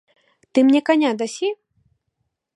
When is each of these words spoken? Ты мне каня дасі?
Ты 0.57 0.63
мне 0.69 0.81
каня 0.89 1.11
дасі? 1.21 1.53